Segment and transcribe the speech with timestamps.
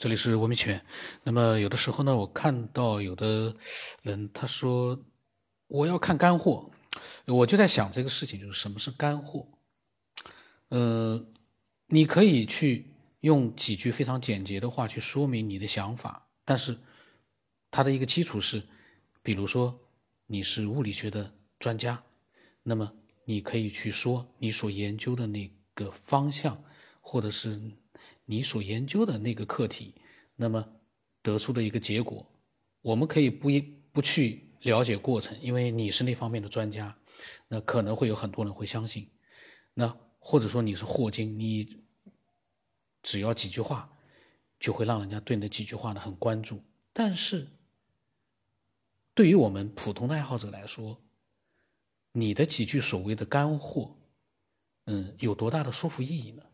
[0.00, 0.82] 这里是文明圈。
[1.24, 3.54] 那么有的时候呢，我看到有的
[4.00, 4.98] 人他说
[5.66, 6.70] 我要看干货，
[7.26, 9.46] 我就在想这个事情，就是什么是干货？
[10.68, 11.22] 呃，
[11.88, 12.86] 你可以去
[13.20, 16.78] 用几句非常简洁的话去说明你的想法，但是
[17.70, 18.62] 它的一个基础是，
[19.22, 19.78] 比如说
[20.28, 22.02] 你是物理学的专家，
[22.62, 22.90] 那么
[23.26, 26.64] 你可以去说你所研究的那个方向，
[27.02, 27.60] 或者是。
[28.30, 29.92] 你所研究的那个课题，
[30.36, 30.64] 那么
[31.20, 32.24] 得出的一个结果，
[32.80, 36.96] 我们可以不一不去了解过程，因为你是那方面的专家，
[37.48, 39.10] 那可能会有很多人会相信。
[39.74, 41.82] 那或者说你是霍金，你
[43.02, 43.98] 只要几句话，
[44.60, 46.62] 就会让人家对那几句话呢很关注。
[46.92, 47.48] 但是，
[49.12, 51.02] 对于我们普通的爱好者来说，
[52.12, 53.96] 你的几句所谓的干货，
[54.86, 56.44] 嗯，有多大的说服意义呢？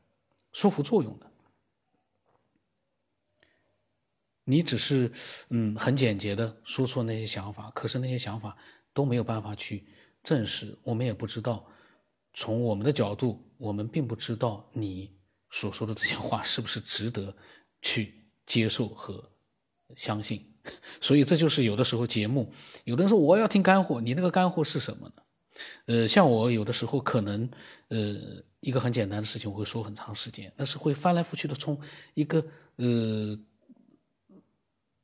[0.54, 1.26] 说服作用呢？
[4.48, 5.10] 你只是，
[5.50, 8.56] 嗯，很简洁的说出那些想法，可是那些想法
[8.94, 9.84] 都没有办法去
[10.22, 11.66] 证实，我们也不知道，
[12.32, 15.10] 从我们的角度，我们并不知道你
[15.50, 17.34] 所说的这些话是不是值得
[17.82, 18.14] 去
[18.46, 19.28] 接受和
[19.96, 20.48] 相信。
[21.00, 22.52] 所以这就是有的时候节目，
[22.84, 25.22] 有的人说我要听干货，你那个干货是什么呢？
[25.86, 27.50] 呃，像我有的时候可能，
[27.88, 28.16] 呃，
[28.60, 31.76] 一个很简单的事情我会说很长时间，但是会翻来覆去的从
[32.14, 33.36] 一个，呃。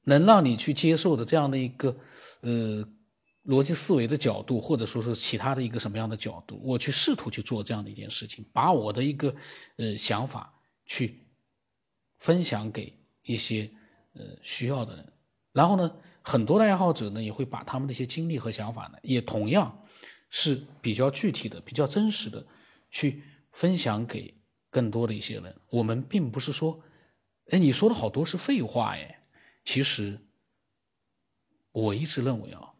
[0.04, 1.96] 能让你去接受的这样的一个，
[2.40, 2.84] 呃，
[3.46, 9.34] 逻辑思维的角度，或者说是其他的一个什么样的角度，我去试图去做这样的一件事情，把我的一个
[9.76, 10.52] 呃想法
[10.86, 11.20] 去
[12.18, 12.92] 分享给
[13.22, 13.70] 一些
[14.14, 15.12] 呃需要的人，
[15.52, 15.90] 然后呢，
[16.22, 19.84] 很多的爱好者呢也会把他们的一些经历和想法呢，也同样
[20.30, 22.44] 是比较具体的、比较真实的
[22.90, 24.34] 去分享给
[24.68, 25.54] 更多的一些人。
[25.70, 26.80] 我们并不是说，
[27.50, 29.20] 哎，你说的好多是废话，哎。
[29.64, 30.18] 其实，
[31.70, 32.72] 我一直认为啊，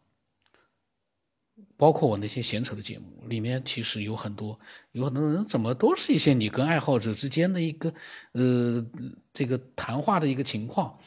[1.77, 4.59] 包括我那些闲扯的节目里面，其实有很多
[4.91, 7.93] 有很多人怎么都是一些你跟爱好者之间的一个
[8.33, 8.85] 呃
[9.31, 10.99] 这个谈话的一个情况。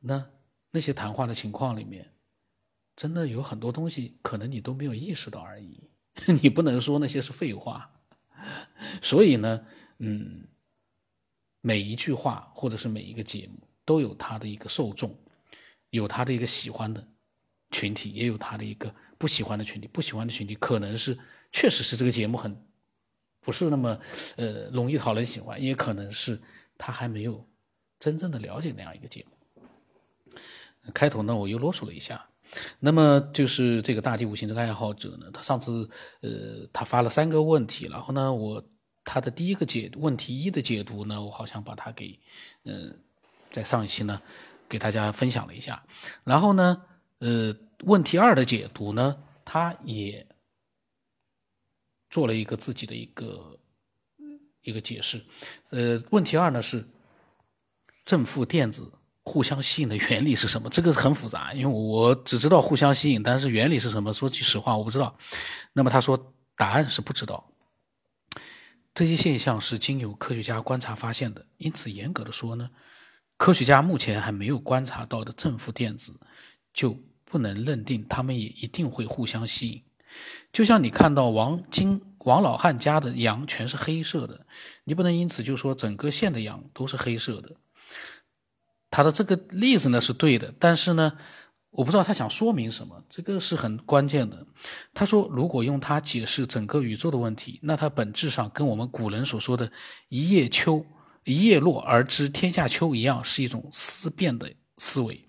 [0.00, 0.30] 那
[0.70, 2.12] 那些谈话的情况里面，
[2.94, 5.80] 真的有很多东西可能你都没有意识到而已。
[6.42, 7.90] 你不能说那些是废话。
[9.00, 9.64] 所以呢，
[9.98, 10.46] 嗯，
[11.62, 13.66] 每一句话或者是每一个节目。
[13.84, 15.12] 都有它的一个受众，
[15.92, 17.06] 有他的一个喜欢的
[17.70, 19.86] 群体，也有他的一个不喜欢的群体。
[19.86, 21.16] 不喜欢的群体可能是
[21.52, 22.56] 确实是这个节目很
[23.40, 24.00] 不是那么
[24.36, 26.40] 呃容易讨人喜欢，也可能是
[26.78, 27.46] 他还没有
[27.98, 29.62] 真正的了解那样一个节目。
[30.94, 32.26] 开头呢，我又啰嗦了一下。
[32.80, 35.88] 那么就是这个大地五行这个爱好者呢，他上次
[36.22, 38.64] 呃他发了三个问题，然后呢我
[39.04, 42.18] 他的第一个解问题一的解读呢，我好像把它给
[42.64, 42.96] 嗯。
[43.52, 44.22] 在上一期呢，
[44.72, 45.84] 给大家分享了一下，
[46.24, 46.82] 然后呢，
[47.18, 50.26] 呃，问题二的解读呢，他也
[52.08, 53.58] 做了一个自己的一个
[54.62, 55.22] 一个解释。
[55.68, 56.88] 呃，问题二呢是
[58.06, 58.90] 正负电子
[59.24, 60.70] 互相吸引的原理是什么？
[60.70, 64.10] 这个很复杂，因为我只知道互相吸引，但是原理是什么？
[64.14, 65.14] 说句实话，我不知道。
[65.74, 67.52] 那么他说答案是不知道。
[68.94, 72.70] 这些现象是经由科学家观察发现的，因此严格的说呢。
[73.42, 76.12] 科学家目前还没有观察到的正负电子，
[76.72, 79.82] 就不能认定他们也一定会互相吸引。
[80.52, 84.46] 就像你看到王金王老汉家的羊全是黑色的，
[84.84, 87.56] 你不能因此就说整个县的羊都是黑色的。
[88.88, 91.14] 他的这个例子呢是对的，但是呢，
[91.70, 94.46] 我不知道他想说明什么，这个是很关键的。
[94.94, 99.72] 他说，如果用它解释整个宇宙的问题，那它本质上跟我们古人所说的
[100.10, 100.86] 一叶秋。
[101.24, 105.24] 叶落而知天下秋一样，是一种思辨的思维。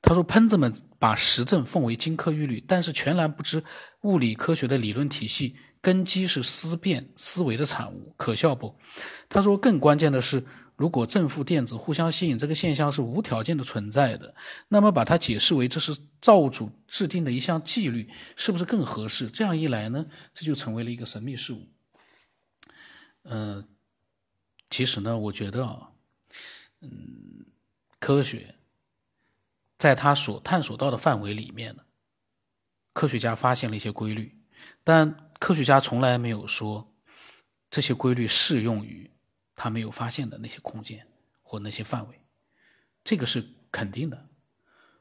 [0.00, 3.62] 他说：“喷子们把实证奉为金科玉律，但是全然不知
[4.02, 8.78] 物理科学的理论体系根基是思辨思维的产物，可笑不？”
[9.28, 10.44] 他说：“更关键的是，
[10.76, 14.32] 如果正负电子互相吸引这个现象是无条件的存在的，
[14.68, 19.28] 那么把它解释为这是造物主制定的一项纪律，是不是更合适？
[19.28, 21.66] 这样一来呢，这就成为了一个神秘事物。”
[23.24, 23.66] 嗯。
[24.68, 25.92] 其实呢，我觉得啊，
[26.80, 27.46] 嗯，
[27.98, 28.54] 科学
[29.78, 31.84] 在他所探索到的范围里面呢，
[32.92, 34.36] 科学家发现了一些规律，
[34.82, 36.92] 但科学家从来没有说
[37.70, 39.10] 这些规律适用于
[39.54, 41.06] 他没有发现的那些空间
[41.42, 42.20] 或那些范围，
[43.04, 44.28] 这个是肯定的。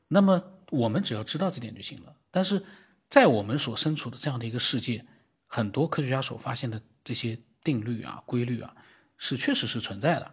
[0.09, 2.15] 那么我们只要知道这点就行了。
[2.29, 2.63] 但是
[3.09, 5.05] 在我们所身处的这样的一个世界，
[5.47, 8.75] 很多科学家所发现的这些定律啊、规律啊。
[9.17, 10.31] 是，确实是存在的，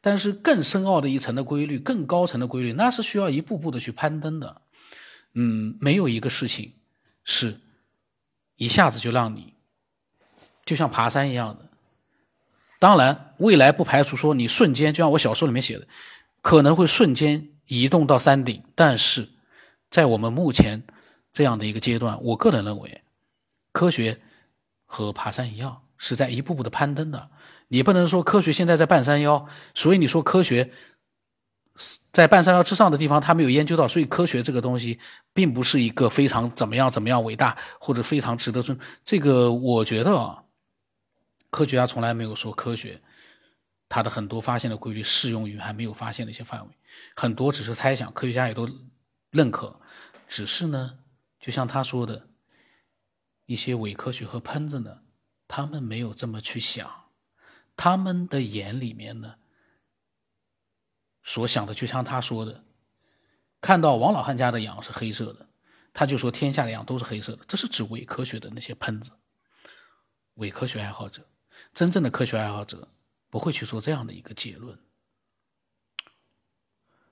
[0.00, 4.62] 但是更深奥的一层的规律，更高层的规律，那是需要一步步的去攀登的。
[5.34, 6.72] 嗯，没有一个事情
[7.24, 7.60] 是
[8.56, 9.54] 一下子就让你
[10.64, 11.68] 就像爬山一样的。
[12.78, 15.86] 当然，未来不排除说你瞬间，就像我小说里面写的，
[16.42, 18.62] 可能会瞬间移动到山顶。
[18.74, 19.28] 但是
[19.90, 20.84] 在我们目前
[21.32, 23.02] 这样的一个阶段，我个人认为，
[23.72, 24.20] 科学
[24.86, 27.30] 和爬山一样，是在一步步的攀登的。
[27.68, 30.72] 你不能说科学现在在半山腰，所以你说科学
[32.10, 34.98] 在半山腰之上的地方，他没有研究到，所以科学这个东西
[35.32, 38.78] 并不是一个非常怎么样怎么样伟大或者非常值得尊。
[39.04, 40.42] 这个我觉得啊，
[41.50, 43.00] 科学家从来没有说科学
[43.88, 46.72] 它的很多发现的规律适用于还没有发现的一些范围，
[47.14, 48.68] 很多只是猜想，科学家也都
[49.30, 49.78] 认可，
[50.26, 50.98] 只是呢，
[51.38, 52.26] 就像他说的，
[53.46, 54.98] 一些伪科学和喷子呢，
[55.46, 56.90] 他们没有这么去想。
[57.78, 59.36] 他们的眼里面呢，
[61.22, 62.64] 所想的就像他说的，
[63.60, 65.48] 看到王老汉家的羊是黑色的，
[65.94, 67.44] 他就说天下的羊都是黑色的。
[67.46, 69.12] 这是指伪科学的那些喷子、
[70.34, 71.24] 伪科学爱好者。
[71.72, 72.88] 真正的科学爱好者
[73.30, 74.76] 不会去做这样的一个结论。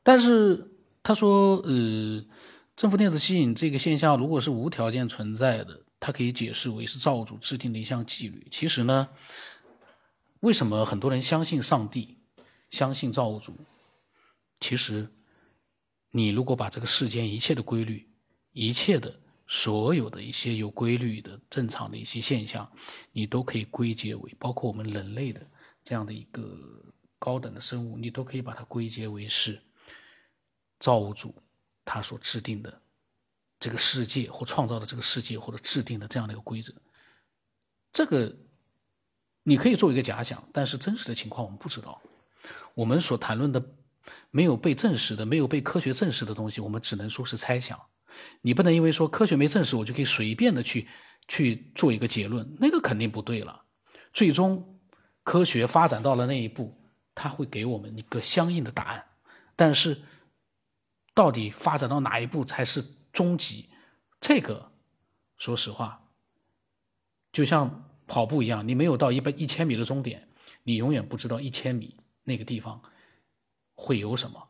[0.02, 0.69] 但是
[1.00, 2.24] 他说，呃，
[2.74, 8.48] 正负电子吸引这个现象如果是无条件存在的，它可以解释为是造物主制定的一项纪律。
[8.50, 9.08] 其实呢。
[10.40, 12.18] 为什么很多人相信上帝，
[12.70, 13.56] 相信造物主？
[14.60, 15.08] 其实，
[16.10, 18.06] 你如果把这个世间一切的规律，
[18.52, 19.18] 一切的
[19.48, 22.70] 所有的一些有规律的正常的一些现象，
[23.12, 25.40] 你都可以归结为，包括我们人类的
[25.82, 26.58] 这样的一个
[27.18, 29.60] 高等的生物，你都可以把它归结为是
[30.78, 31.34] 造物主
[31.84, 32.82] 他所制定的
[33.58, 36.72] 这个世界或创造的这个世界或者制定的这样的一个规则，
[37.92, 38.36] 这个。
[39.48, 42.02] 你可以做一个假想，但是真实的情况我们不知道。
[42.75, 43.64] 我们所谈论的
[44.32, 47.81] 没有被证实的、没有被科学证实的东西，我们只能说是猜想。
[48.40, 50.88] 你不能因为说科学没证实，我就可以随便的去
[51.28, 53.62] 去做一个结论，那个肯定不对了。
[54.12, 54.81] 最终，
[55.22, 56.76] 科学发展到了那一步，
[57.14, 59.04] 它会给我们一个相应的答案。
[59.54, 60.02] 但是，
[61.14, 63.70] 到底发展到哪一步才是终极？
[64.20, 64.72] 这个，
[65.38, 66.08] 说实话，
[67.31, 67.84] 就像。
[68.06, 70.29] 跑步一样，你没有到一百一千米的终点，
[70.62, 72.81] 你永远不知道一千米那个地方
[73.75, 74.49] 会有什么，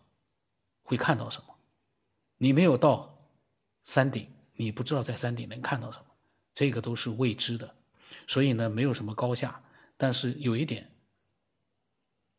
[0.83, 1.57] 会看到什么。
[2.39, 3.31] 你没有到
[3.85, 6.05] 山顶，你不知道在山顶能看到什么，
[6.55, 7.75] 这个都是未知的。
[8.27, 9.63] 所以呢，没有什么高下。
[9.97, 10.91] 但是有一点，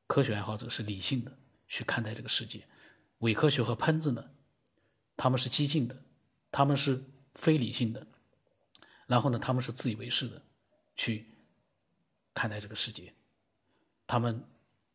[0.06, 1.36] 科学爱好者是理性的
[1.68, 2.68] 去看待这个世界，
[3.20, 4.24] 伪科学和喷子呢，
[5.16, 6.04] 他们是激进的，
[6.52, 7.04] 他们是
[7.34, 8.06] 非理性的，
[9.08, 10.42] 然后呢，他们是自以为是的。
[10.98, 11.26] 去
[12.34, 13.14] 看待这个世界，
[14.06, 14.44] 他们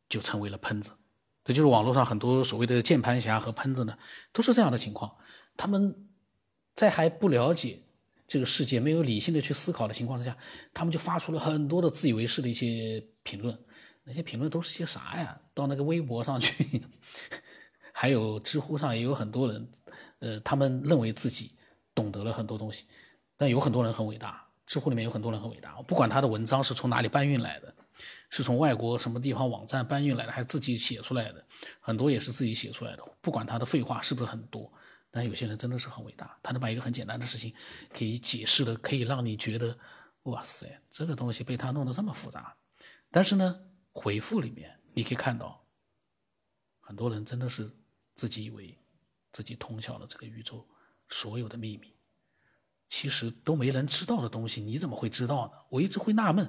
[0.09, 0.91] 就成为了喷子。
[1.45, 3.97] 这就是网络上很多所谓的键盘侠和喷子呢，
[4.33, 5.17] 都是这样的情况。
[5.57, 6.09] 他们
[6.75, 7.81] 在还不了解
[8.29, 10.37] 这个世界、没有理性的去思考的情况之下，
[10.73, 13.59] 他们就发出了很多的自以为是的一些评论。
[14.05, 15.41] 那些评论都是些啥呀？
[15.55, 16.83] 到那个微博上去，
[17.93, 19.69] 还有知乎上也有很多人，
[20.21, 21.53] 呃，他们认为自己
[21.95, 22.87] 懂得了很多东西，
[23.37, 24.45] 但有很多人很伟大。
[24.73, 27.75] 知乎里面有很多人很伟大，不管他的文章是从哪里搬运来的，
[28.31, 31.45] 是从外国什么地方网站搬运来的，还是自己写出来的，
[31.79, 33.05] 很多也是自己写出来的。
[33.21, 34.73] 不管他的废话是不是很多，
[35.11, 37.55] 但有些人真的是很伟大，他能把一个很简单的事情
[37.93, 39.79] 可以解释的，可以让你觉得，
[40.23, 42.57] 哇塞，这个东西被他弄得这么复杂。
[43.11, 43.61] 但是呢，
[43.93, 45.67] 回复里面你可以看到，
[46.81, 47.71] 很多人真的是
[48.15, 48.79] 自己以为
[49.33, 50.67] 自己通晓了这个宇宙
[51.11, 51.95] 所有的秘密。
[52.93, 55.53] 其实都没人知道的东西，你怎么会知道呢？
[55.71, 56.47] 我一直会纳闷，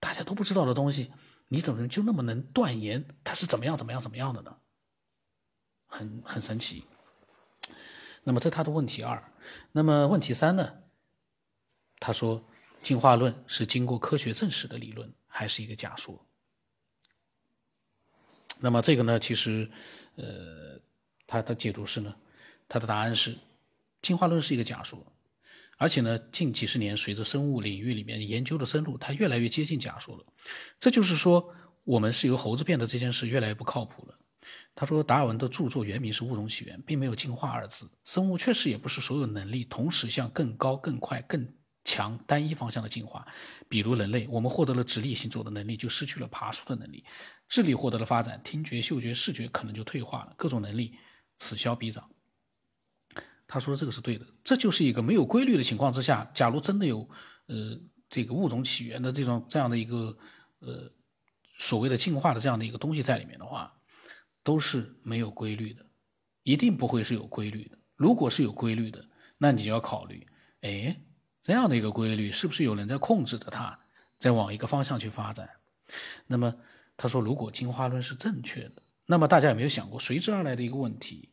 [0.00, 1.12] 大家都不知道的东西，
[1.48, 4.56] 你怎么就那么能断言它是怎么样、怎么样、怎么样的呢？
[5.86, 6.84] 很很神奇。
[8.24, 9.22] 那么这他的问题二，
[9.70, 10.84] 那么问题三呢？
[12.00, 12.42] 他说
[12.82, 16.26] 进化论是经过科学证实的理论，还是一个假说？
[18.58, 19.70] 那么这个呢，其实，
[20.16, 20.80] 呃，
[21.26, 22.16] 他的解读是呢，
[22.66, 23.36] 他的答案是
[24.00, 25.04] 进化论是一个假说。
[25.78, 30.26] 而且呢，近几十年随着生物领域里面研究的深入，它越来越接近假说了。
[30.78, 31.54] 这就是说，
[31.84, 34.18] 我们是由猴子变的这件事越来越不靠谱了。
[34.74, 37.90] 他说，达尔文的著作原名是《物种起源》，并没有“进化”二字。
[38.04, 41.46] 生物确实也不是所有能力同时向更高、更快、更
[41.84, 43.26] 强单一方向的进化。
[43.68, 47.04] 比如人类，我们获得了直立行走的能力，就失去了爬树的能力；
[47.48, 50.96] 智力获得了发展，听觉、嗅觉、视觉可能就退化了，各种能力
[51.36, 52.08] 此消彼长。
[53.48, 57.08] 他说这个是对的，这就是一个没有规律的情况之下，假如真的有，
[57.46, 60.16] 呃，这个物种起源的这种这样的一个，
[60.60, 60.92] 呃，
[61.58, 63.72] 所谓的进化的这样的一个东西在里面的话，
[64.44, 65.84] 都是没有规律的，
[66.42, 67.78] 一定不会是有规律的。
[67.96, 69.02] 如果是有规律的，
[69.38, 70.26] 那你就要考虑，
[70.60, 70.94] 哎，
[71.42, 73.78] 这样的一个规律是不是有人在控制着它，
[74.18, 75.48] 在往一个方向去发展？
[76.26, 76.54] 那么
[76.98, 81.30] 他说，如果进化论是正确的，那么大家有没有想过随之而来的一个问题？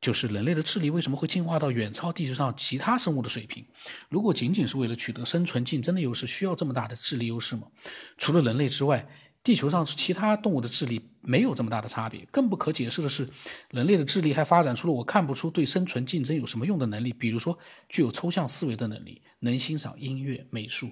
[0.00, 3.64] 就是人类的智力为什么会进化到远超地球上其他生物的水平？
[4.08, 7.68] 如果仅仅是为了取得生存竞争的优势，需要这么大的智力优势吗？
[8.16, 9.06] 除了人类之外，
[9.42, 12.26] 地球上其他动物的智力没有这么大的差别。
[12.30, 13.28] 更不可解释的是，
[13.70, 20.90] 人类的智力还发展出了我看不出对生存竞争有什么用的能力，比如说具有抽象思维的能力，能欣赏音乐、美术、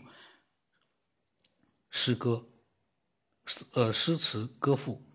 [1.91, 2.47] 诗歌、
[3.47, 5.08] 诗呃诗词歌赋。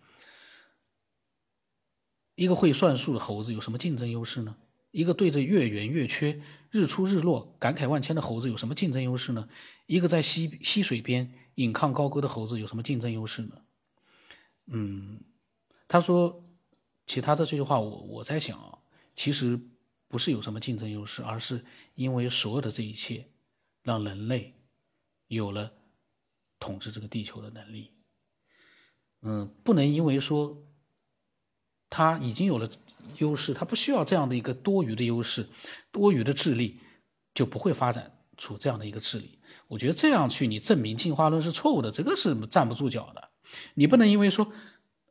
[2.35, 4.55] 一个会算数的猴子有什么竞争优势呢？
[4.91, 9.49] 一个对着月圆月缺、日出日落感慨万千的猴子有什么竞争优势呢？
[9.87, 13.61] 一个在溪溪水边引吭高歌的猴子有什么竞争优势呢？
[14.67, 15.19] 嗯，
[15.87, 16.43] 他说，
[17.07, 18.77] 其他的这句话，我我在想啊，
[19.15, 19.59] 其实
[20.07, 23.27] 不是有什么竞争优势，而是因为所有的这一切，
[23.81, 24.53] 让人类
[25.27, 25.73] 有了
[26.59, 27.91] 统治这个地球的能力。
[29.21, 30.63] 嗯，不能因为说。
[31.95, 32.67] 他已经有了
[33.19, 35.47] 优势，他不需要这样的一个多余的优势，
[35.91, 36.79] 多余的智力
[37.35, 39.37] 就不会发展出这样的一个智力。
[39.67, 43.29] 我觉得这样去你证明进化论是错误的，这个是站不住脚的。
[43.75, 44.51] 你不能因为说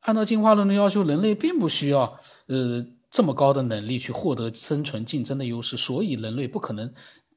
[0.01, 6.93] 按照进化论的要求，人类并不需要呃这么高的能力去获得生存竞争的优势，所以人类不可能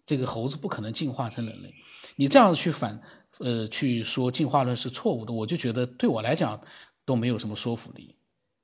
[0.08, 1.72] 这个猴子不可能进化成人类。
[2.16, 3.00] 你这样去反
[3.38, 6.60] 呃去说进化论是错误的，我就觉得对我来讲
[7.06, 8.15] 都没有什么说服力。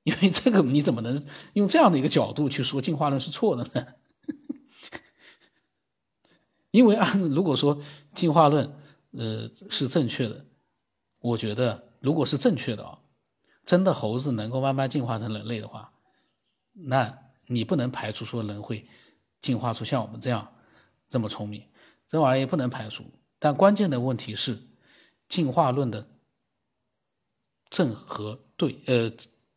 [0.04, 3.86] 因为这个，你怎么能用这样的一个角度去说进化论是错的呢？
[6.72, 7.80] 因为按如果说
[8.14, 8.74] 进化论
[9.12, 10.46] 呃是正确的，
[11.20, 12.98] 我觉得如果是正确的啊，
[13.64, 15.92] 真的猴子能够慢慢进化成人类的话，
[16.72, 17.16] 那
[17.46, 18.88] 你不能排除说人会
[19.40, 20.52] 进化出像我们这样
[21.08, 21.62] 这么聪明，
[22.08, 23.04] 这玩意儿也不能排除。
[23.38, 24.58] 但关键的问题是，
[25.28, 26.08] 进化论的
[27.70, 29.12] 正和对呃。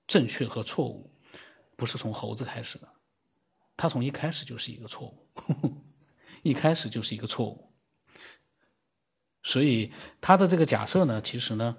[0.07, 1.09] 正确和错误，
[1.75, 2.87] 不是从猴子开始的，
[3.75, 5.73] 它从一开始就是一个错误，
[6.43, 7.69] 一开始就是一个错误。
[9.43, 11.77] 所以他的这个假设呢，其实呢，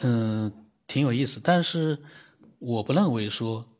[0.00, 1.40] 嗯，挺有意思。
[1.42, 2.02] 但是
[2.58, 3.78] 我不认为说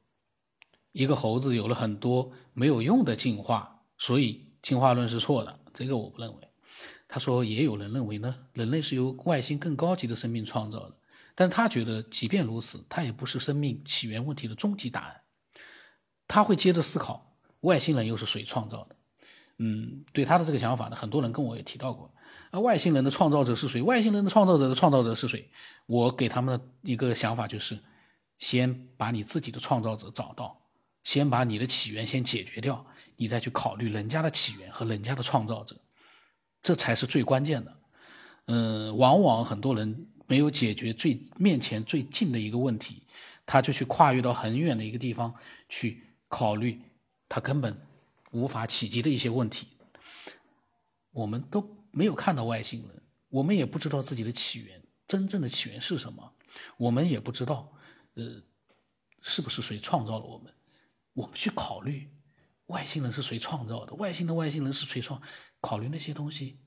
[0.93, 5.59] 一个猴子有了很多没有用的进化，所以进化论是错的。
[5.75, 6.49] 这个我不认为。
[7.09, 10.98] 他说也有人认为呢，人类是由外星更高级的生命创造的。
[11.41, 15.21] 但他觉得，即便如此，他也不是生命起源问题的终极答案。
[16.27, 18.97] 他会接着思考，外星人又是谁创造的？
[19.59, 22.13] 嗯，对他的这个想法呢，很多人跟我也提到过。
[22.51, 23.81] 啊，外星人的创造者是谁？
[23.81, 25.49] 外星人的创造者的创造者是谁？
[25.87, 27.79] 我给他们的一个想法就是，
[28.39, 30.61] 先把你自己的创造者找到，
[31.05, 35.77] 先把你的起源先解决掉，你再去考虑人家的起源和人家的创造者，
[36.61, 37.77] 这才是最关键的。
[38.47, 40.09] 嗯，往往很多人。
[40.29, 43.03] 没有解决最面前最近的一个问题，
[43.47, 45.35] 他就去跨越到很远的一个地方
[45.69, 46.81] 去考虑
[47.29, 47.77] 他根本
[48.31, 49.67] 无法企及的一些问题。
[51.11, 56.35] 我们都没有看到外星人，我们也不知道自己的起源，真正的起源是什么，
[56.77, 57.73] 我们也不知道，
[58.15, 58.43] 呃，
[59.23, 60.53] 是不是谁创造了我们？
[61.15, 62.09] 我们去考虑
[62.67, 65.21] 外星人是谁创造的，外星的外星人是谁创？
[65.63, 66.59] 考虑那些东西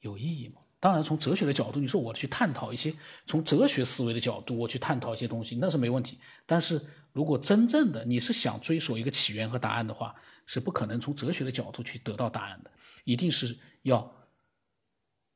[0.00, 0.59] 有意义吗？
[0.82, 2.90] 当然，从哲学的角度，你说我去探讨一些
[3.26, 6.18] 从哲学思维的角度，我去探讨一些东西，那是没问题。
[6.46, 6.80] 但是
[7.12, 10.14] 如果真正的你是想追索一个起源和答案的话，
[10.46, 12.70] 是不可能从哲学的角度去得到答案的，
[13.04, 14.10] 一定是要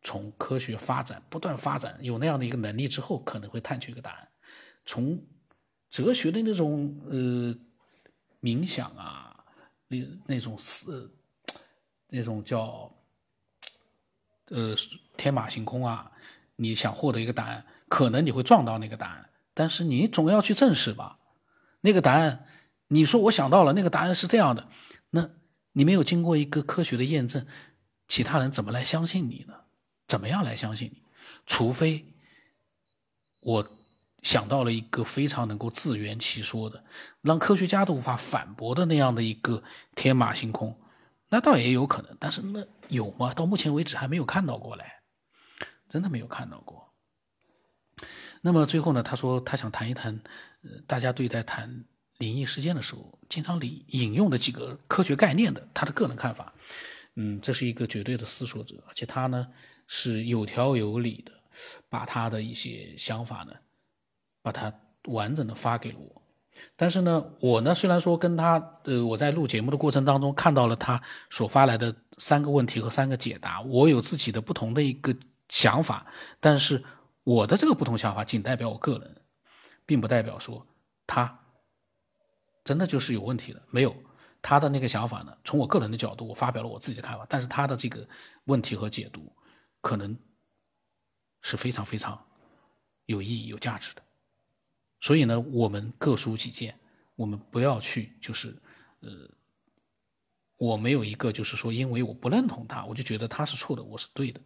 [0.01, 4.27] 从科学发展不断发展，有那样的一个能力之后，可能会探求一个答案。
[4.87, 5.23] 从
[5.91, 7.55] 哲学的那种呃
[8.41, 9.45] 冥想啊，
[9.89, 11.15] 那那种思，
[12.09, 12.91] 那种叫。
[14.51, 14.77] 呃，
[15.17, 16.11] 天马行空啊！
[16.57, 21.19] 你想获得一个答案，可能你会撞到那个答案，但是你总要去证实吧。
[21.81, 22.47] 那个答案，
[22.89, 24.69] 你说我想到了，那个答案是这样的，
[25.11, 25.31] 那
[25.73, 27.47] 你没有经过一个科学的验证，
[28.07, 29.55] 其他人怎么来相信你呢？
[30.07, 30.99] 怎么样来相信你？
[31.47, 32.05] 除非
[33.41, 33.69] 我
[34.23, 36.85] 想到了一个非常能够自圆其说的，
[37.23, 39.63] 让科学家都无法反驳的那样的一个
[39.95, 40.79] 天马行空。
[41.35, 43.35] 那倒也有可能，但是那有吗？
[43.35, 44.85] 到目前为止还没有看到过嘞，
[45.89, 46.95] 真的没有看到过。
[48.43, 50.15] 那么最后呢，他说他想谈一谈，
[50.63, 51.85] 呃，大家对待谈
[52.19, 56.55] 灵异事件的时候，经常引引用的几个科学概念的他的个人看法。
[57.17, 59.49] 嗯，这是一个绝对的思索者，而且他呢，
[59.89, 61.33] 是有条有理的，
[61.89, 63.53] 把他的一些想法呢，
[64.41, 64.73] 把它
[65.07, 66.23] 完整的发给了我。
[66.77, 75.15] 但是呢，我呢虽然说跟他，呃，我在录节目的过程当中看到了他所发来的三个问题和三个解答，我有自己的不同的一个
[75.49, 76.07] 想法，
[76.41, 76.83] 但是
[77.23, 79.17] 我的这个不同想法仅代表我个人，
[79.85, 80.67] 并不代表说
[81.07, 81.41] 他
[82.65, 83.63] 真的就是有问题的。
[83.71, 83.95] 没有
[84.41, 88.07] 他的那个想法呢，从我个人的角度，我发表了我自己的看法，但是他的这个
[88.45, 89.33] 问题和解读，
[89.81, 90.17] 可能
[91.43, 92.23] 是非常非常
[93.07, 94.03] 有意义、有价值的。
[95.05, 96.75] 所以呢，我们各抒己见，
[97.15, 98.57] 我们不要去就是，
[99.01, 99.11] 呃，
[100.57, 104.41] 我没有一个就是说，因为我不认同他，我就觉得他是错的，我是对的，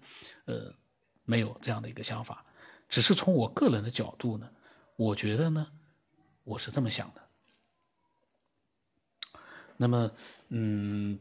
[0.47, 0.75] 呃，
[1.23, 2.45] 没有这样的一个想法，
[2.89, 4.51] 只是从我个人的角度呢，
[4.97, 5.65] 我觉得呢，
[6.43, 7.23] 我是这么想的。
[9.77, 10.11] 那么，
[10.49, 11.21] 嗯，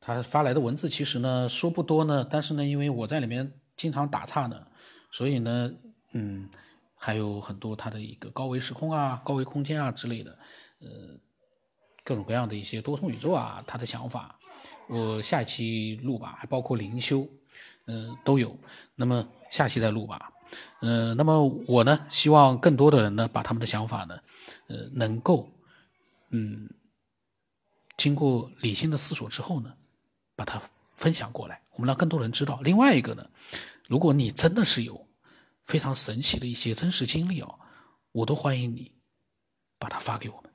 [0.00, 4.66] 他发来的文字其实呢说不多呢，但是呢，因为我在里面经常打岔呢，
[5.10, 5.72] 所以呢，
[6.12, 6.50] 嗯。
[6.98, 10.38] 还有很多它的一个高维时空啊、高维空间啊之类的，
[10.80, 10.88] 呃，
[12.02, 14.36] 各种各样的一些多重宇宙啊，他的想法，
[14.88, 17.28] 我下一期录吧，还包括灵修，
[17.84, 18.56] 嗯，都有。
[18.94, 20.32] 那么下期再录吧，
[20.80, 24.18] 嗯，那么我呢，希望更多的人呢，把他们的想法呢，
[24.68, 25.48] 呃，能够，
[26.30, 26.68] 嗯，
[27.96, 29.72] 经过理性的思索之后呢，
[30.34, 30.60] 把它
[30.94, 32.58] 分享过来，我们让更多人知道。
[32.64, 33.28] 另外一个呢，
[33.86, 35.05] 如果你真的是有。
[35.66, 37.58] 非常神奇的一些真实经历哦，
[38.12, 38.92] 我都欢迎你
[39.78, 40.52] 把它发给我们。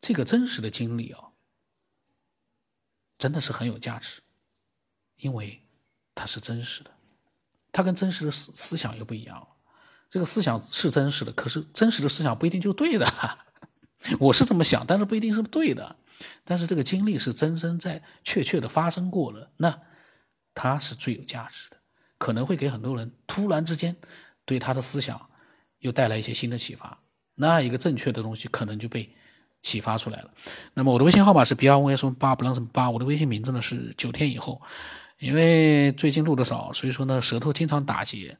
[0.00, 1.32] 这个真实的经历哦，
[3.16, 4.20] 真的是很有价值，
[5.16, 5.62] 因为
[6.14, 6.90] 它是真实的，
[7.72, 9.48] 它跟真实的思思想又不一样。
[10.10, 13.06] 这个思想是真实的，可是真实的思想不一定就对的。
[14.20, 15.96] 我是这么想，但是不一定是对的。
[16.44, 19.82] 但是这个经历是真真在确确的发生过了，那
[20.54, 21.75] 它是最有价值的。
[22.18, 23.94] 可能会给很多人突然之间
[24.44, 25.20] 对他的思想
[25.80, 26.98] 又带来一些新的启发，
[27.34, 29.08] 那一个正确的东西可能就被
[29.62, 30.30] 启发出来了。
[30.74, 34.60] 那么我的微信号码是 B R V S 八不让什么八，我的微信名字呢是九天以后。
[35.18, 38.36] 因为最近录的少，所以说呢舌头经常打结，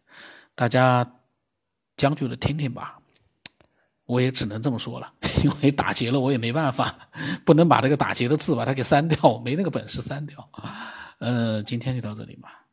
[0.54, 1.10] 大家
[1.96, 2.98] 将就着听听吧。
[4.04, 5.10] 我也只能这么说了，
[5.42, 6.94] 因为打结了我也没办法，
[7.46, 10.48] 不能把这个打结的字把它给删掉，没那个本事删掉。
[11.18, 12.65] 呃，今天就到这里吧。